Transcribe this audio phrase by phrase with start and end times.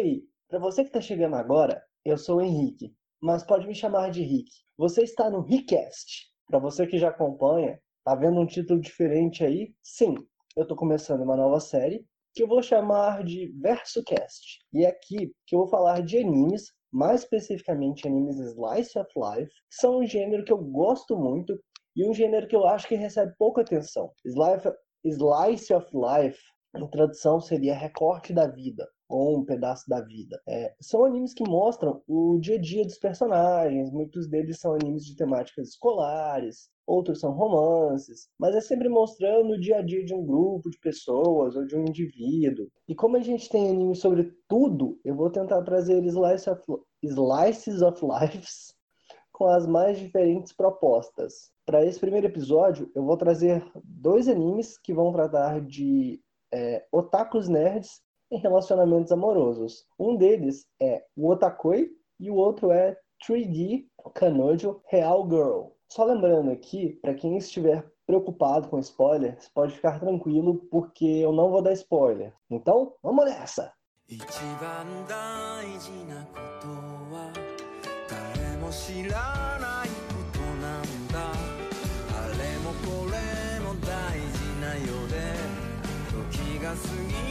[0.00, 4.12] Ei, para você que está chegando agora, eu sou o Henrique, mas pode me chamar
[4.12, 4.48] de Rick.
[4.76, 6.30] Você está no Rickcast.
[6.46, 9.74] Para você que já acompanha, tá vendo um título diferente aí?
[9.82, 10.14] Sim,
[10.56, 14.60] eu estou começando uma nova série que eu vou chamar de VersoCast.
[14.72, 19.50] E é aqui que eu vou falar de animes, mais especificamente animes Slice of Life,
[19.50, 21.58] que são um gênero que eu gosto muito
[21.96, 24.12] e um gênero que eu acho que recebe pouca atenção.
[24.24, 26.38] Slice of Life,
[26.76, 30.40] em tradução, seria recorte da vida ou um pedaço da vida.
[30.46, 35.04] É, são animes que mostram o dia a dia dos personagens, muitos deles são animes
[35.04, 40.14] de temáticas escolares, outros são romances, mas é sempre mostrando o dia a dia de
[40.14, 42.68] um grupo de pessoas ou de um indivíduo.
[42.88, 46.62] E como a gente tem animes sobre tudo, eu vou tentar trazer slice of,
[47.02, 48.74] slices of lives
[49.32, 51.50] com as mais diferentes propostas.
[51.64, 56.20] Para esse primeiro episódio, eu vou trazer dois animes que vão tratar de
[56.52, 58.00] é, otakus nerds
[58.30, 59.86] em relacionamentos amorosos.
[59.98, 62.96] Um deles é o Otakoi e o outro é
[63.26, 65.68] 3D Kanojo Real Girl.
[65.88, 71.50] Só lembrando aqui, para quem estiver preocupado com spoilers, pode ficar tranquilo porque eu não
[71.50, 72.32] vou dar spoiler.
[72.50, 73.72] Então, vamos nessa!
[86.90, 87.27] え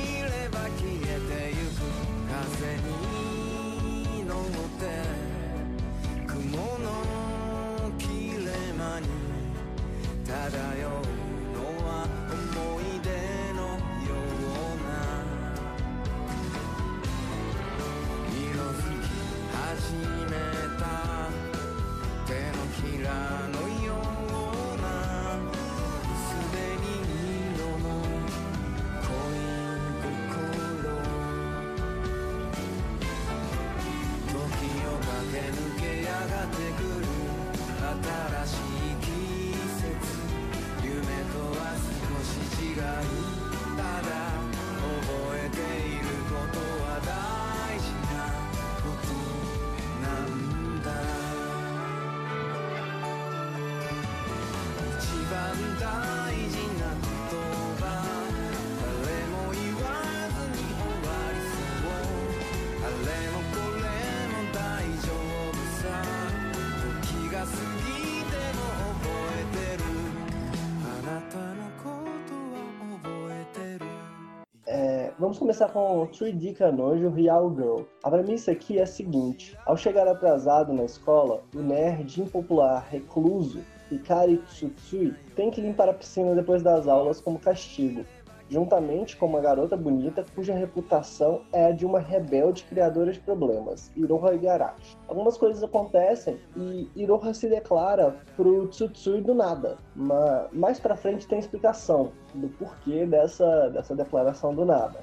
[75.27, 77.81] Vamos começar com 3D Canojo Real Girl.
[78.01, 83.59] A premissa aqui é a seguinte: ao chegar atrasado na escola, o nerd impopular recluso
[83.91, 88.05] Ikari Tsutsui tem que limpar a piscina depois das aulas como castigo
[88.49, 93.91] juntamente com uma garota bonita cuja reputação é a de uma rebelde criadora de problemas,
[93.95, 94.97] Iroha Igarashi.
[95.07, 101.27] Algumas coisas acontecem e Iroha se declara pro Tsutsui do nada, mas mais pra frente
[101.27, 104.99] tem explicação do porquê dessa, dessa declaração do nada.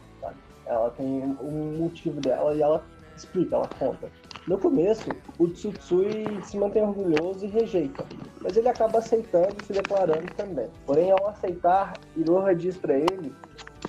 [0.67, 2.85] Ela tem um motivo dela e ela
[3.17, 4.11] explica, ela conta.
[4.47, 8.07] No começo, o Tsutsui se mantém orgulhoso e rejeita,
[8.41, 10.69] mas ele acaba aceitando e se declarando também.
[10.85, 13.35] Porém, ao aceitar, Iroha diz para ele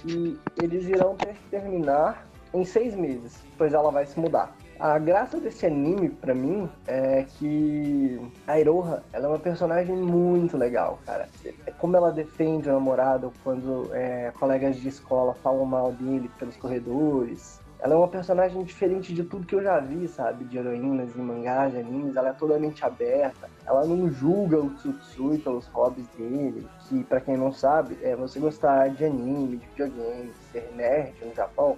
[0.02, 4.56] que eles irão ter que terminar em seis meses, pois ela vai se mudar.
[4.78, 10.58] A graça desse anime, para mim, é que a Iroha, ela é uma personagem muito
[10.58, 11.30] legal, cara.
[11.66, 16.58] É como ela defende o namorado quando é, colegas de escola falam mal dele pelos
[16.58, 20.44] corredores, ela é uma personagem diferente de tudo que eu já vi, sabe?
[20.44, 22.16] De heroínas em mangás, de animes.
[22.16, 23.50] Ela é totalmente aberta.
[23.66, 26.68] Ela não julga o Tsutsui pelos hobbies dele.
[26.88, 31.34] Que, para quem não sabe, é você gostar de anime, de videogame, ser nerd no
[31.34, 31.78] Japão.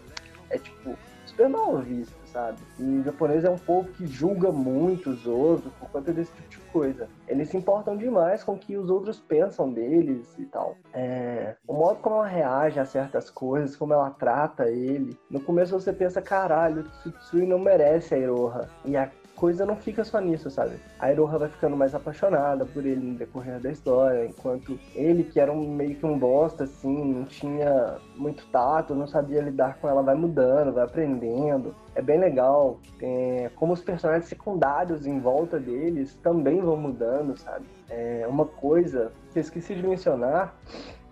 [0.50, 2.58] É, tipo, super mal visto sabe?
[2.80, 6.50] E o japonês é um povo que julga muito os outros por conta desse tipo
[6.50, 7.08] de coisa.
[7.28, 10.76] Eles se importam demais com o que os outros pensam deles e tal.
[10.94, 11.56] É...
[11.68, 15.18] O modo como ela reage a certas coisas, como ela trata ele.
[15.30, 18.70] No começo você pensa, caralho, Tsutsui não merece a Iroha.
[18.86, 20.78] E a coisa não fica só nisso, sabe?
[21.00, 25.40] A Iroha vai ficando mais apaixonada por ele no decorrer da história, enquanto ele, que
[25.40, 29.88] era um, meio que um bosta, assim, não tinha muito tato, não sabia lidar com
[29.88, 31.76] ela, vai mudando, vai aprendendo.
[31.96, 32.80] É bem legal.
[33.00, 37.66] É, como os personagens secundários em volta deles também vão mudando, sabe?
[37.90, 40.56] É uma coisa que eu esqueci de mencionar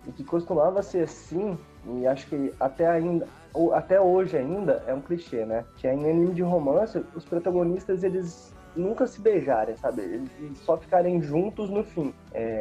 [0.06, 1.56] e que costumava ser assim,
[1.86, 3.26] e acho que até ainda
[3.72, 5.64] até hoje ainda é um clichê, né?
[5.76, 10.02] Que em anime de romance, os protagonistas eles nunca se beijarem, sabe?
[10.02, 12.12] Eles só ficarem juntos no fim.
[12.32, 12.60] É...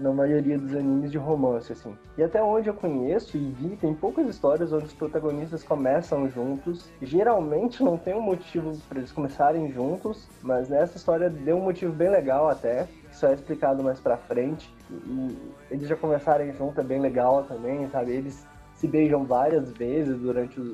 [0.00, 1.94] na maioria dos animes de romance, assim.
[2.16, 6.90] E até onde eu conheço e vi, tem poucas histórias onde os protagonistas começam juntos.
[7.02, 11.92] Geralmente não tem um motivo para eles começarem juntos, mas nessa história deu um motivo
[11.92, 14.74] bem legal até, que só é explicado mais pra frente.
[14.90, 15.38] E
[15.70, 18.12] eles já começarem juntos é bem legal também, sabe?
[18.12, 18.46] Eles
[18.80, 20.64] se beijam várias vezes durante o,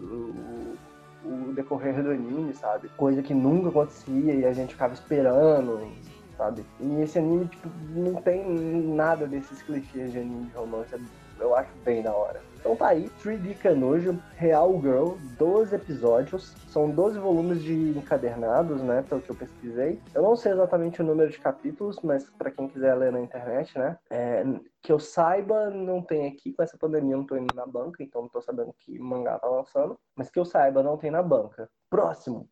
[1.25, 2.89] o, o decorrer do anime, sabe?
[2.97, 5.91] Coisa que nunca acontecia e a gente ficava esperando,
[6.39, 6.65] sabe?
[6.79, 8.49] E esse anime, tipo, não tem
[8.95, 10.95] nada desses clichês de anime de romance.
[11.41, 12.41] Eu acho bem da hora.
[12.67, 16.53] Então tá aí, 3D Canojo, Real Girl, 12 episódios.
[16.67, 19.05] São 12 volumes de encadernados, né?
[19.09, 20.01] Pelo que eu pesquisei.
[20.13, 23.79] Eu não sei exatamente o número de capítulos, mas para quem quiser ler na internet,
[23.79, 23.97] né?
[24.11, 24.45] É,
[24.83, 26.53] que eu saiba, não tem aqui.
[26.55, 29.39] Com essa pandemia eu não tô indo na banca, então não tô sabendo que mangá
[29.39, 29.97] tá lançando.
[30.17, 31.71] Mas que eu saiba, não tem na banca.
[31.89, 32.49] Próximo.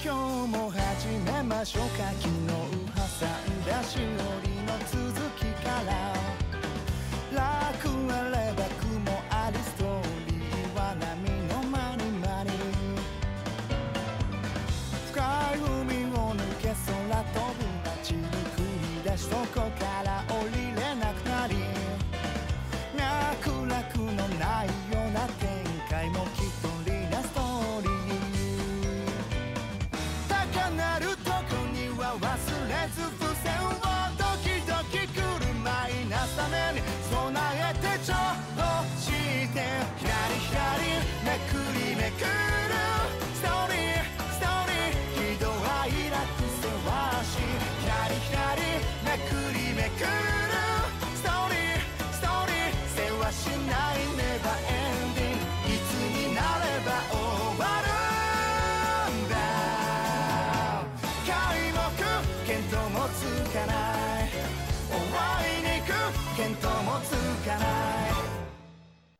[0.00, 2.04] 今日も始めましょうか。
[2.20, 4.00] 昨日挟んだしお
[4.46, 6.17] りの続きから。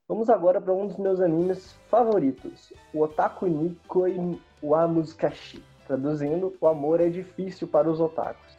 [0.06, 5.60] Vamos agora para um dos meus animes favoritos, o Otaku Nikoi wa Musukashi.
[5.84, 8.56] Traduzindo, o amor é difícil para os otakus.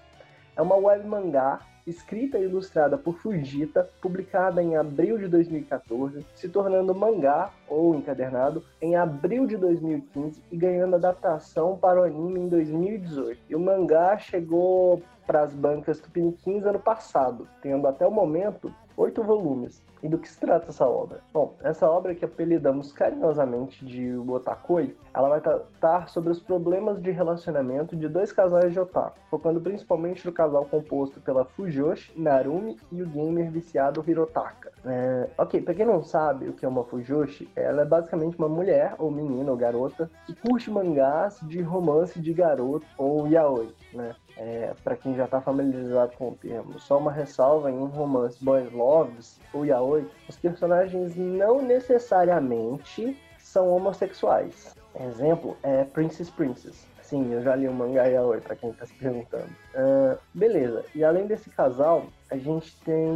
[0.57, 6.49] É uma web mangá escrita e ilustrada por Fujita, publicada em abril de 2014, se
[6.49, 12.49] tornando mangá ou encadernado em abril de 2015 e ganhando adaptação para o anime em
[12.49, 13.39] 2018.
[13.49, 19.23] E o mangá chegou para as bancas Tupiniquins ano passado, tendo até o momento oito
[19.23, 19.81] volumes.
[20.01, 21.19] E do que se trata essa obra?
[21.33, 27.11] Bom, essa obra que apelidamos carinhosamente de Otakoi, ela vai tratar sobre os problemas de
[27.11, 33.01] relacionamento de dois casais de otaku, focando principalmente no casal composto pela Fujoshi, Narumi e
[33.01, 34.71] o gamer viciado Hirotaka.
[34.85, 38.47] É, ok, pra quem não sabe o que é uma Fujoshi, ela é basicamente uma
[38.47, 44.15] mulher, ou menina, ou garota, que curte mangás de romance de garoto, ou yaoi, né?
[44.37, 48.41] É, para quem já está familiarizado com o termo, só uma ressalva em um romance
[48.41, 54.75] boys loves ou yaoi, os personagens não necessariamente são homossexuais.
[54.99, 56.87] Exemplo é Princess Princess.
[57.03, 59.49] Sim, eu já li o mangá yaoi, para quem está se perguntando.
[59.73, 63.11] Uh, beleza, e além desse casal, a gente tem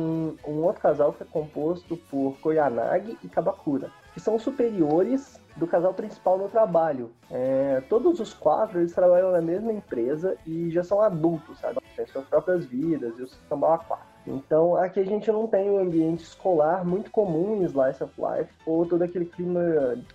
[0.48, 5.94] um outro casal que é composto por Koyanagi e Kabakura, que são superiores do casal
[5.94, 7.12] principal no trabalho.
[7.30, 11.80] É, todos os quatro eles trabalham na mesma empresa e já são adultos, sabe?
[11.96, 14.13] Têm suas próprias vidas e o samba quatro.
[14.26, 18.54] Então aqui a gente não tem um ambiente escolar muito comum em Slice of Life,
[18.66, 19.62] ou todo aquele clima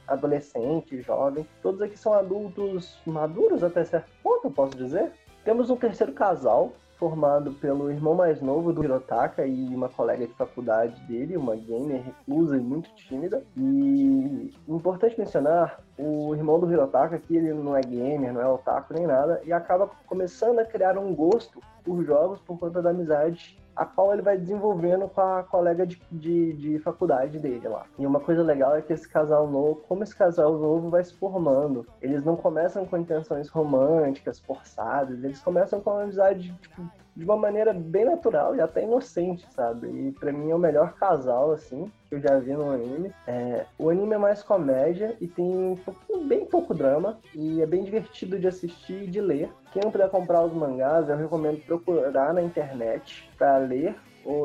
[0.06, 1.46] adolescente, jovem.
[1.62, 5.12] Todos aqui são adultos maduros até certo ponto, eu posso dizer.
[5.44, 10.34] Temos um terceiro casal, formado pelo irmão mais novo do Hirotaka e uma colega de
[10.34, 13.42] faculdade dele, uma gamer reclusa e muito tímida.
[13.56, 18.94] E importante mencionar, o irmão do Hirotaka que ele não é gamer, não é otaku
[18.94, 23.58] nem nada, e acaba começando a criar um gosto por jogos por conta da amizade
[23.78, 27.86] a qual ele vai desenvolvendo com a colega de, de, de, faculdade dele lá.
[27.96, 31.14] E uma coisa legal é que esse casal novo, como esse casal novo vai se
[31.14, 36.82] formando, eles não começam com intenções românticas, forçadas, eles começam com uma amizade, tipo,
[37.18, 39.88] de uma maneira bem natural e até inocente, sabe?
[39.88, 43.12] E pra mim é o melhor casal, assim, que eu já vi no anime.
[43.26, 47.66] É, o anime é mais comédia e tem um pouquinho, bem pouco drama e é
[47.66, 49.50] bem divertido de assistir e de ler.
[49.72, 53.96] Quem não puder comprar os mangás, eu recomendo procurar na internet para ler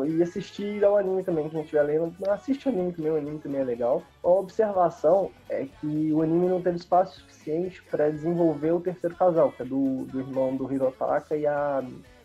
[0.08, 2.16] e assistir ao anime também, quem estiver lendo.
[2.28, 4.02] Assiste o anime também, o anime também é legal.
[4.24, 9.52] Uma observação é que o anime não teve espaço suficiente para desenvolver o terceiro casal,
[9.52, 11.84] que é do, do irmão do Hirotaka e a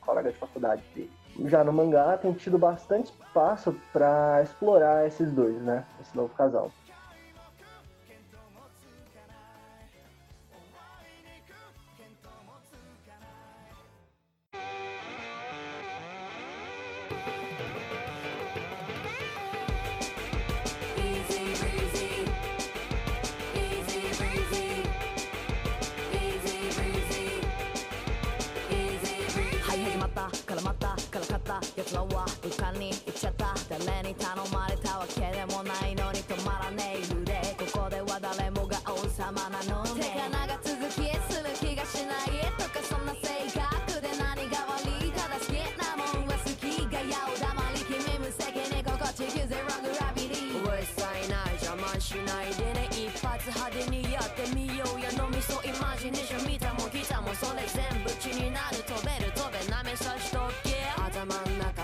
[0.08, 1.10] colega de faculdade dele.
[1.44, 5.84] já no mangá tem tido bastante espaço para explorar esses dois, né?
[6.00, 6.70] Esse novo casal.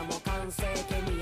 [0.04, 1.13] も完成形に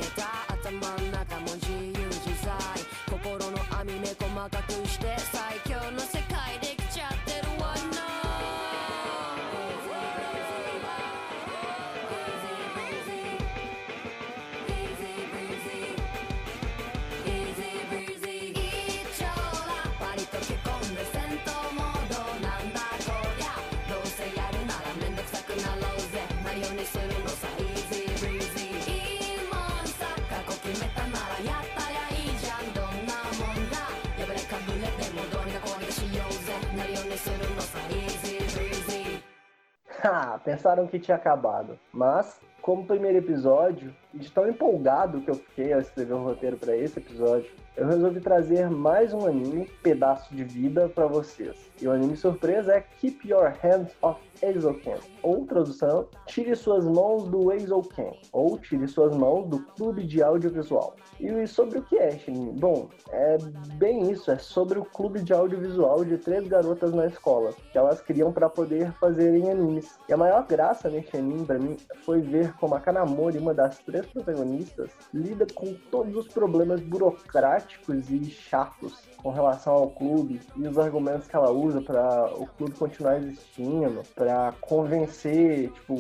[40.02, 41.78] Ah, pensaram que tinha acabado.
[41.92, 46.76] Mas, como primeiro episódio, de tão empolgado que eu fiquei ao escrever um roteiro para
[46.76, 51.70] esse episódio, eu resolvi trazer mais um anime, pedaço de vida, para vocês.
[51.82, 57.24] E o anime surpresa é Keep Your Hands Off Eizouken, ou tradução, Tire Suas Mãos
[57.24, 60.94] do Eizouken, ou Tire Suas Mãos do Clube de Audiovisual.
[61.18, 62.52] E sobre o que é anime?
[62.52, 63.36] Bom, é
[63.74, 68.00] bem isso, é sobre o clube de audiovisual de três garotas na escola, que elas
[68.00, 69.98] criam para poder fazerem animes.
[70.08, 73.78] E a maior graça nesse anime para mim foi ver como a Kanamori, uma das
[73.80, 80.66] três protagonistas, lida com todos os problemas burocráticos e chatos com relação ao clube e
[80.66, 85.96] os argumentos que ela usa para o clube continuar existindo, para convencer, tipo,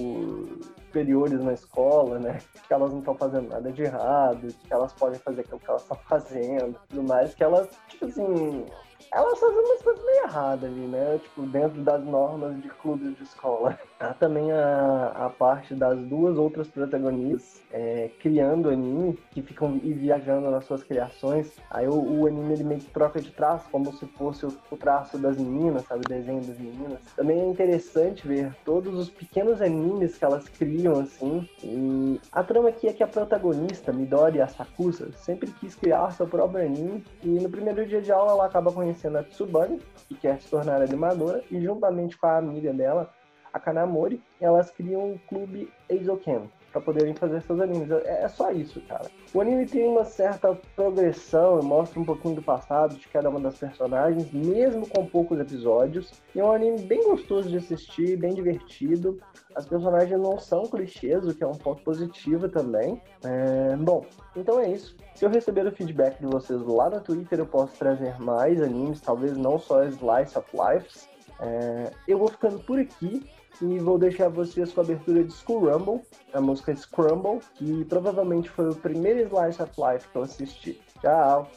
[0.86, 2.38] superiores na escola, né?
[2.68, 5.82] Que elas não estão fazendo nada de errado, que elas podem fazer aquilo que elas
[5.82, 8.66] estão fazendo, tudo mais, que elas, tipo assim,
[9.12, 11.20] elas fazem umas coisas meio erradas ali, né?
[11.22, 13.78] Tipo, dentro das normas de clubes de escola.
[13.98, 20.50] Há também a, a parte das duas outras protagonistas é, criando anime, que ficam viajando
[20.50, 21.52] nas suas criações.
[21.70, 24.76] Aí o, o, anime ele meio que troca de traço, como se fosse o, o,
[24.76, 26.04] traço das meninas, sabe?
[26.04, 27.00] O desenho das meninas.
[27.16, 31.48] Também é interessante ver todos os pequenos animes que elas criam, assim.
[31.62, 36.64] E a trama aqui é que a protagonista, Midori Asakusa, sempre quis criar seu próprio
[36.64, 37.04] anime.
[37.22, 40.82] E no primeiro dia de aula ela acaba conhecendo a Tsubani, que quer se tornar
[40.82, 43.12] animadora, e juntamente com a amiga dela,
[43.52, 47.90] a Kanamori, elas criam um clube Eizouken para poderem fazer seus animes.
[47.90, 49.10] É, é só isso, cara.
[49.34, 53.58] O anime tem uma certa progressão mostra um pouquinho do passado de cada uma das
[53.58, 56.12] personagens, mesmo com poucos episódios.
[56.34, 59.18] E é um anime bem gostoso de assistir, bem divertido.
[59.54, 63.00] As personagens não são clichês, o que é um ponto positivo também.
[63.24, 63.76] É...
[63.76, 64.96] Bom, então é isso.
[65.14, 69.00] Se eu receber o feedback de vocês lá no Twitter, eu posso trazer mais animes,
[69.00, 71.06] talvez não só Slice of Life.
[71.40, 71.90] É...
[72.08, 73.22] Eu vou ficando por aqui
[73.60, 76.00] e vou deixar vocês com a abertura de School Rumble,
[76.32, 80.80] a música Scrumble, que provavelmente foi o primeiro Slice of Life que eu assisti.
[81.00, 81.50] Tchau!